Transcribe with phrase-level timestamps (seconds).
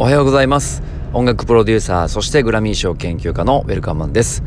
[0.00, 0.80] おはようございます。
[1.12, 4.44] 音楽プロデューサーそしてグラミー賞研究家のウェルカムマンです。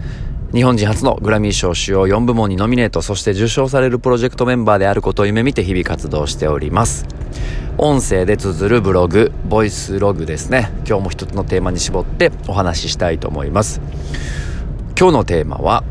[0.54, 7.06] 日本人初のグラミー賞主要4部門にノミネートそして受賞されるプロジェクトメンバーであることを夢見て日々活動しております。
[7.78, 10.72] 音声で綴るブログボイスログですね。
[10.88, 13.82] 今日も一つのテーマに絞ってお話ししたいと思います。
[14.98, 15.84] 今日のテーマは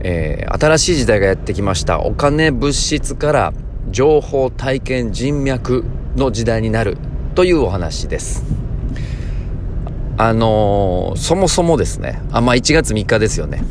[0.00, 2.00] えー、新しい時代がやってきました。
[2.00, 3.52] お金物質から
[3.90, 5.84] 情報体験人脈
[6.16, 6.96] の時代になる
[7.34, 8.44] というお話です。
[10.18, 13.62] あのー、そもそもですね、あ、まあ、1月3日ですよね。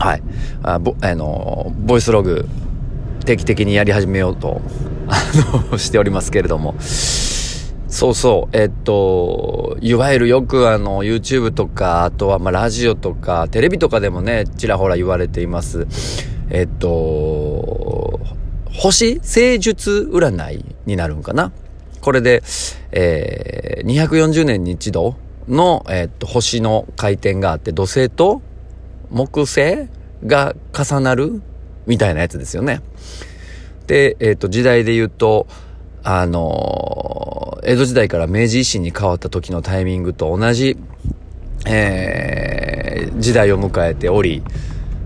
[0.00, 0.22] はい。
[0.64, 2.48] あ、ぼ、あのー、ボイスログ、
[3.24, 4.60] 定期的にやり始めようと、
[5.06, 5.22] あ
[5.70, 6.74] の、 しておりますけれども。
[6.80, 15.86] そうそう、えっと、いわゆるよくあの、YouTube とか、あとはま、ラジオとか、テレビとかでもね、ちらほら言われています。
[16.50, 16.88] えっと、
[18.84, 21.52] 星星術占いになるんかな？
[22.02, 22.42] これで、
[22.92, 25.16] えー、240年に一度
[25.48, 28.42] の、えー、っと、星の回転があって、土星と
[29.10, 29.88] 木星
[30.26, 31.40] が重なる
[31.86, 32.82] みたいなやつですよね。
[33.86, 35.46] で、えー、っと、時代で言うと、
[36.02, 40.76] あのー、江戸時代から明治維新に変わった時のタイミングと同じ、
[41.66, 44.42] えー、時代を迎えており、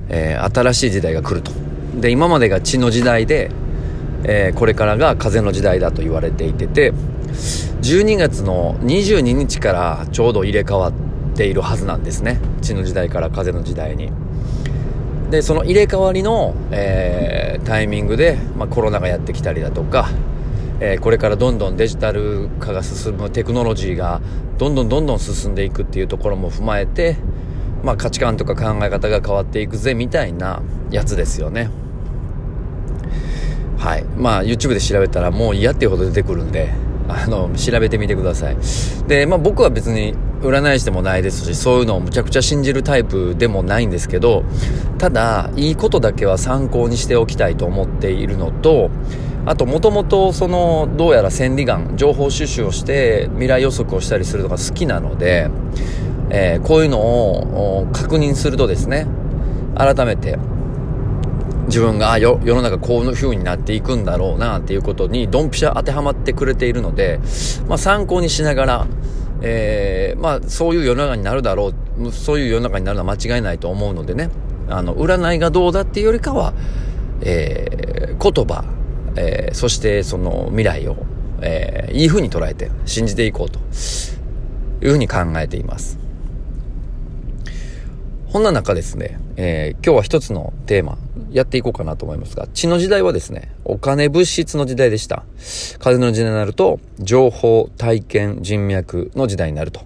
[0.09, 1.53] えー、新しい時代が来ると。
[2.01, 3.53] で、今までが地の時代で、
[4.25, 6.93] えー、これからが風の時代だと言われていてて、
[7.83, 10.93] 12月の22日からちょうど入れ替わっ
[11.35, 12.41] ているはずなんですね。
[12.61, 14.11] 地の時代から風の時代に。
[15.31, 20.09] で、その入れ替わりの、えー、タイミングで、まあ、コロナがやってきたりだとか、
[20.81, 24.21] えー、これからどんどんデジタル化が進むテクノロジーが
[24.59, 27.17] どんどんどんどん進んでいくっていうところも踏まえて、
[27.83, 31.71] まあ、価値観とか考え方が変わっていくぜみたいなやつですよね。
[33.79, 34.05] はい。
[34.17, 36.73] まあ、YouTube で調べたらもう嫌っていうほど出てくるんで、
[37.09, 38.57] あの、調べてみてください。
[39.07, 44.45] で、まあ僕は別に占い師でもないですし、そういうのをむちゃくちゃ信じるタイプでもないんですけど、
[44.99, 48.91] ただ、いいことだけは参考にしておきたいと思っているのと、
[49.47, 55.49] あと、もともと、その、どうやら千里眼、情報収集をして、未来予測をしたりするのが好きなので、
[56.31, 59.07] えー、こういうのを確認するとですね、
[59.75, 60.39] 改めて、
[61.69, 67.21] 自分が世の中こういう風になっていくんだろうなっていうことにドンピシャ当てはまってくれているので、
[67.69, 68.87] まあ、参考にしながら、
[69.43, 74.31] えー、まあそういう世の中になるだろうそういう世の中になるのは間違いないと思うのでね
[74.69, 76.55] あの占いがどうだっていうよりかは、
[77.21, 78.65] えー、言葉、
[79.17, 80.97] えー、そしてその未来を、
[81.43, 83.59] え、いい風に捉えて信じていこうと
[84.85, 86.08] いうふうに考えています。
[88.31, 90.99] こんな中ですね、えー、今日は一つのテーマ、
[91.31, 95.25] やっていこうかなと思いますが、血の時代はですね、お金物質の時代でした。
[95.79, 99.81] 風の時代になると、情報、体験、人脈の時代になると。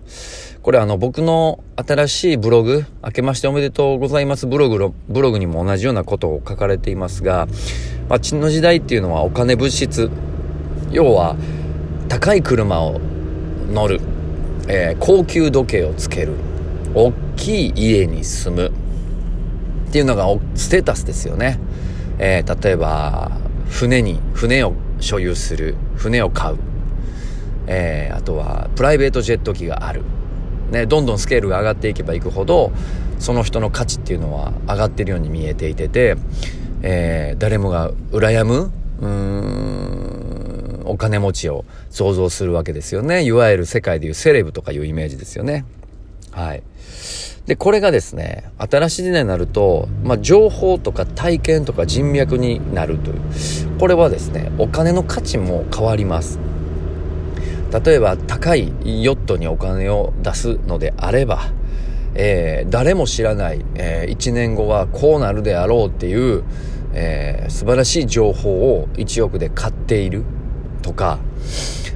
[0.60, 7.46] これあの、僕の新しいブログ、明けましておめでとうございますブログの、ブログにも同じようなことを書かれていますが、
[8.08, 10.10] まあ、血の時代っていうのはお金物質、
[10.90, 11.36] 要は、
[12.08, 13.00] 高い車を
[13.72, 14.00] 乗る、
[14.66, 16.32] えー、高級時計をつける、
[16.92, 18.72] 大きい家に住む
[19.88, 21.58] っていうのがステータスですよね。
[22.18, 23.32] えー、例えば、
[23.68, 26.56] 船に、船を所有する、船を買う。
[27.66, 30.02] えー、あとは、プライベートジェット機がある。
[30.70, 32.72] ね、どんどんスケールが上がっていけばいくほど、
[33.18, 36.16] その人の価値っていうのは上がってるように見えていてて、
[36.82, 43.22] えー、誰もが羨む、うーん、お金持ちを想像するわけですよね。
[43.22, 45.64] いわゆる世界でいうセレブとかいうイメージですよね。
[46.32, 46.62] はい。
[47.46, 53.20] で、これがですね、新しい時代になると、まあ、情報とか体験とか人脈になるという。
[53.78, 56.38] これはですね、お金の価値も変わります。
[57.84, 58.72] 例えば、高い
[59.02, 61.52] ヨットにお金を出すのであれば、
[62.14, 66.44] えー、誰も知らない、えー、1年後はこうなるであろうっていう、
[66.92, 70.24] えー、素晴らしい情報を1億で買っている
[70.82, 71.18] とか、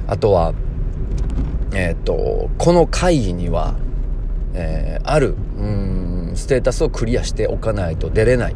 [0.07, 0.53] あとは、
[1.73, 3.75] えっ、と、この会議には
[4.59, 8.55] えー、ある、うん、ステータスをクリアしておかないと出れない。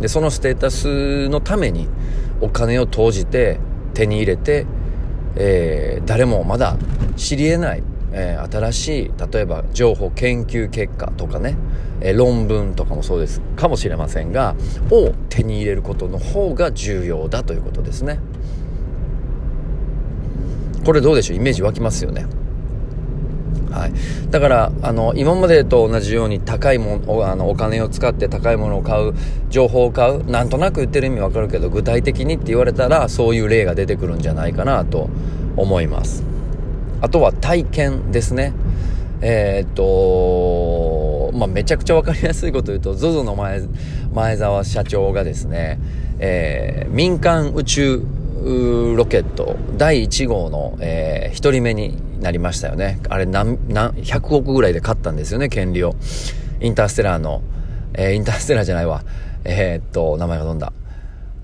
[0.00, 1.88] で、そのステータスのために
[2.40, 3.60] お金を投じて
[3.94, 4.66] 手に入れて、
[5.36, 6.76] えー、誰もまだ
[7.16, 7.82] 知り得ない、
[8.12, 11.56] えー、新しい、例えば情報研究結果とかね、
[12.00, 14.56] えー、論文とかもそうですかもしれませんが、
[14.90, 18.18] を手に入れることの方が重要だということですね。
[20.84, 21.36] これどうでしょう？
[21.38, 22.26] イメージ湧きますよね。
[23.76, 23.92] はい。
[24.30, 29.14] だから、あの、今までと同じように高いもの、あの、お金を使って高いものを買う、
[29.50, 35.10] 情報を買う、なんとなく言ってる意味わかるけど、具体的にって言われたら、そういう例が出てくるんじゃないかなと
[35.56, 36.24] 思います。
[37.02, 38.54] あとは体験ですね。
[39.20, 43.62] えー、っと、まあ、めちゃくちゃわかりやすいこと言うと、ZOZO の前、
[44.14, 45.78] 前澤社長がですね、
[46.18, 48.02] えー、民間宇宙
[48.96, 52.98] ロケット第1号の、えー、1人目になりましたよね。
[53.08, 55.94] あれ何、何、100億ぐらいで買ったんですよね、権利を。
[56.60, 57.40] インターステラーの、
[57.94, 59.04] えー、インターステラーじゃないわ。
[59.44, 60.72] えー、っと、名前が飛んだ。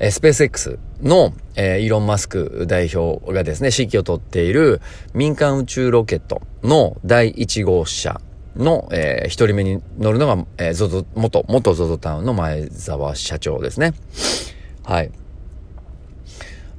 [0.01, 4.81] えー、スペース X の、えー、イーロン・マスク代表がですね、指揮を執っている
[5.15, 8.21] 民間宇宙ロケットの第1号車
[8.57, 13.93] の、えー、一人目に乗るのが、えー、ゾゾ、元、元ゾゾタウンの前澤社長ですね。
[14.83, 15.13] はい。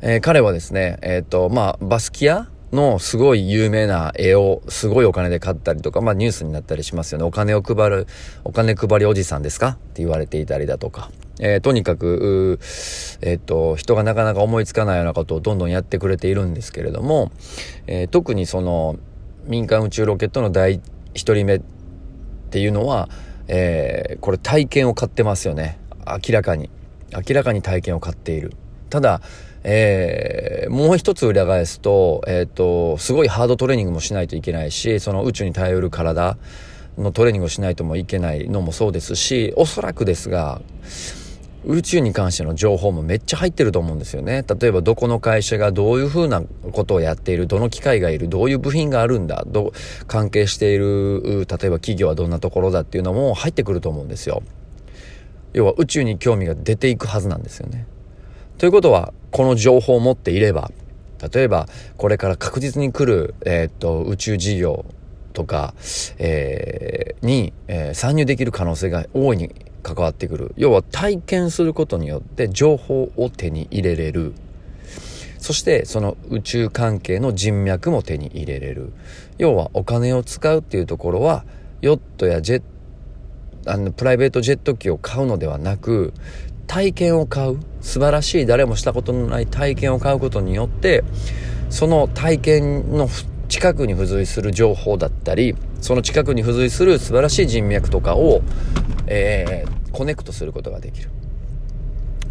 [0.02, 7.24] えー、彼はですね、えっ、と、まあ、バスキアのすごい有名な絵をすごいお金で買ったりとか、まあニュースになったりしますよね。
[7.24, 8.08] お金を配る、
[8.44, 9.70] お金配りおじさんですか？
[9.70, 11.12] って言われていたりだとか。
[11.40, 12.60] えー、とにかく、
[13.22, 17.32] えっ、ー、と、人がなかなか思いつかないようなことをどんどんやってくれているんですけれども、
[17.88, 18.98] えー、特にその
[19.46, 20.82] 民間宇宙ロケットの第
[21.14, 21.62] 一人目っ
[22.50, 23.10] ていうのは、
[23.48, 25.80] えこれ体験を買ってますよね。
[26.08, 26.70] 明らかに。
[27.12, 28.54] 明らかに体験を買っている。
[28.90, 29.22] ただ、
[29.64, 36.38] えー、もう一つ裏返すと、えっ、ー、と、すごいハードトレーニングもしないといけないし、その宇宙に頼る体
[36.98, 40.62] のトレーニングをしないともいけないのもそうですし、おそらくですが、
[41.66, 44.44] 宇宙に関しての情報もめっちゃ入ってると思うんですよね。
[44.60, 46.44] 例えばどこの会社がどういうふうな
[46.74, 49.72] ことをやっている、どの機械がいる、どういう部品があるんだ、ど
[50.08, 54.44] 関係している、例えば企業はどんなところだっていうのも入ってくると思うんですよ。
[55.54, 57.86] 要は宇宙に興味が出ていくはずなんですよね。
[58.58, 60.72] ということは、この情報を持っていれば、
[61.34, 64.86] 例えばこれから確実に来る、えー、っと宇宙事業
[65.34, 65.74] とか、
[66.20, 69.50] えー、に、えー、参入できる可能性が大いに
[69.82, 70.54] 関わってくる。
[70.56, 74.34] 要は体験することによって情報を手に入れれる。
[75.40, 78.94] そしてその宇宙関係の人脈も手に入れれる。
[79.40, 81.44] 要はお金を使うっていうところは
[81.82, 86.14] ヨットやジェット、あのプライベートジェット機を買うのではなく
[86.68, 87.60] 体験を買う。
[87.82, 88.46] 素晴らしい。
[88.46, 91.04] 誰もしたことのない体験を買うことによって
[91.70, 93.10] その体験の
[93.50, 98.42] 近くに付随する情報だったりその近くに付随する素晴らしい人脈とかを、
[99.06, 101.10] えー、コネクトすることができる。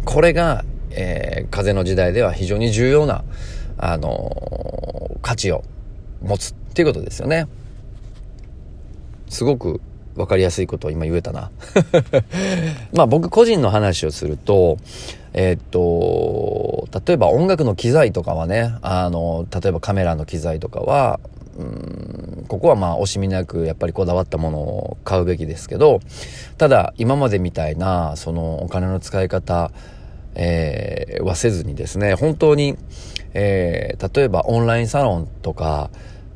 [0.05, 3.23] これが、えー、風の時代では非常に重要な、
[3.77, 5.63] あのー、価値を
[6.21, 7.47] 持つっていうことですよね。
[9.29, 9.81] すごく
[10.15, 11.51] 分かりやすいことを今言えたな。
[12.93, 14.77] まあ僕個人の話をすると
[15.33, 21.19] えー、っと例えば音楽の機材とかはねあの例えばカメラの機材とかは
[21.57, 26.01] うんここはまあ惜しみなくやっぱりこだわったものを買うべきですけど
[26.57, 29.71] ただ今までみたいなそのお金の使い方、
[30.35, 32.77] えー、はせずにですね本当に、
[33.33, 35.89] えー、例えばオンラインサロンとか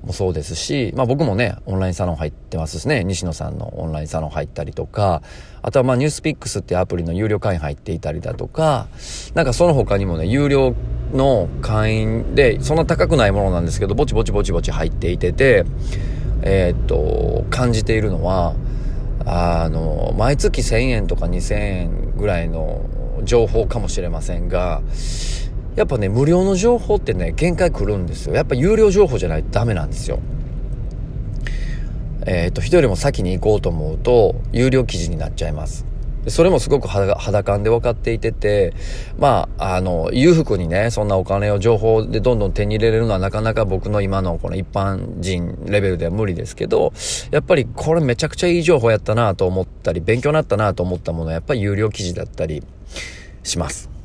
[0.07, 5.21] もそうですし、まあ僕もね、オンラインサロン入ってますしね、西野さんのオンラインサロン入ったりとか、
[5.61, 8.87] あとはまあニュースピックスっていうアプリの有料会員入っていたりだとか、
[9.35, 10.73] なんかその他にもね、有料
[11.13, 15.65] の会員で、そんな高くないものなんですけど、ぼちぼちぼちぼち入っていてて、
[16.41, 18.55] えー、っと、感じているのは、
[19.25, 22.85] あの、毎月1000円とか2000円ぐらいの
[23.23, 24.81] 情報かもしれませんが、
[25.77, 28.33] やっぱね、無料の情報ってね、限界来るんですよ。
[28.33, 30.19] やっぱ有料情報じゃないとダメなんですよ。
[32.25, 35.85] えっ、ー、と、人よりも先に行こうと思うと、有料記事になっちゃいます。
[36.29, 38.73] それもすごく肌感で分かっていてて、
[39.19, 46.91] まあ、あの、裕福にね、そんなお金を情報でどんどん手に入れれるのはなかなか僕の今のこの一般人レベルでは無理ですけど、
[47.29, 52.63] やっぱりこれめちゃくちゃいい情報やったなと思ったり、勉強になったなと思ったものはやっぱり有料記事だったり
[53.43, 53.96] します。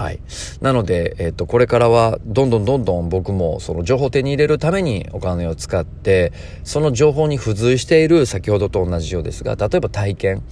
[0.00, 0.20] はい。
[0.62, 6.32] なので、えっ、と、これからは、どんどんどんどん僕も、その情報を手に入れるためにお金を使って、
[6.64, 10.42] その情報に付随している、先ほどと同じようですが、例えば体験、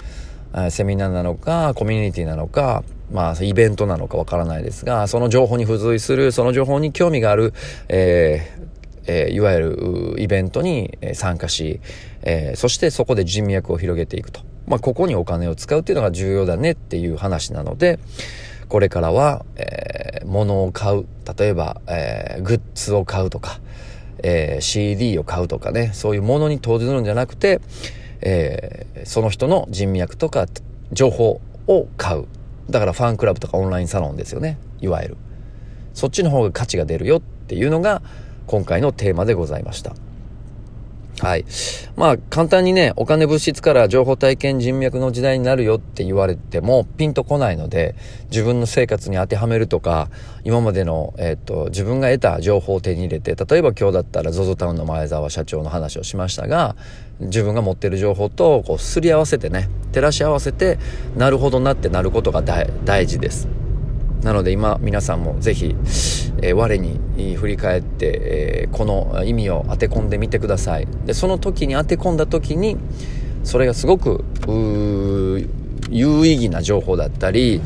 [0.69, 7.55] セミナーなのか、コミュニティなのか、まあ、イベントなのかわからないですが、その情報に付随する、その情報に興味がある、
[7.89, 8.69] えー
[9.11, 11.81] えー、いわゆるイベントに参加し、
[12.21, 14.43] えー、そしてそこで人脈を広げていくと。
[14.67, 17.99] まあ、ここにお金を使うっていうのが重要だねっていう話なので、
[18.69, 21.07] これからは、えー、物を買う。
[21.39, 23.61] 例えば、えー、グッズを買うとか、
[24.23, 27.61] えー、CD を買うとかね、そういうものに投じるんじゃなくて、
[28.21, 30.47] えー、その人の人脈とか
[30.93, 32.27] 情報を買う。
[32.71, 34.59] だからファンクラブとかオンラインサロンですよね。
[34.81, 35.17] いわゆる。
[35.95, 38.03] そっちの方が価値が出るよっていうのが
[38.47, 39.95] 今回のテーマでございました。
[41.21, 41.45] はい。
[41.97, 47.97] まあ、簡単にね、お金物質から情報体験人脈の時代になるよって言われても、ピンとこないので、
[48.31, 50.11] 自分の生活に当てはめるとか、
[50.45, 56.77] 今までの、えっ、と、自分が得た情報を手に入れて、例えば今日だったら ZOZO タウンの前澤社長の話をしましたが、
[57.21, 60.79] 自分が持ってる情報と、こう、すり合わせてね、照らし合わせて、
[61.17, 63.58] なるほどなってなることが大事です。
[64.23, 65.75] なので今皆さんもぜひ、
[66.43, 70.87] えー、我に振り返って、えー、この意味を当て込んでみてください。
[71.07, 72.77] でその時に当て込んだ時に
[73.45, 74.25] それがすごく
[75.91, 77.61] 有意義な情報だったり、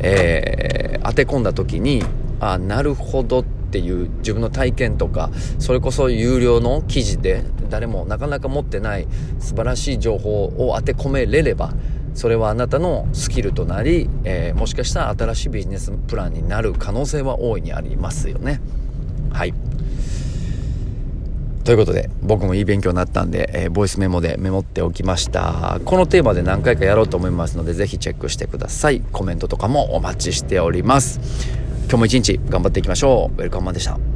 [0.00, 2.02] えー、当て込んだ時に
[2.40, 9.06] あなるほどっていう自分の体験とかそれこそ有料の記事で誰もなかなか持ってない
[9.40, 11.74] 素晴らしい情報を当て込めれれば
[12.16, 18.60] それはあなたのスキルとなり、えー、もしかしたら新しいビジネスプランになる可能性は大いにありますよね。
[19.30, 19.52] はい。
[21.64, 25.78] ということで、僕もいい勉強になったんで、えー、ボイスメモでメモっておきました。
[25.84, 29.02] このテーマで何回かやろうと思いますので、ぜひチェックしてください。
[29.12, 31.20] コメントとかもお待ちしております。
[31.82, 33.34] 今日も一日頑張っていきましょう。
[33.36, 34.15] ウェルカムマンでした。